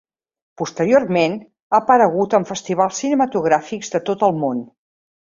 [0.59, 1.33] Posteriorment,
[1.73, 4.65] ha aparegut en festivals cinematogràfics de tot el món.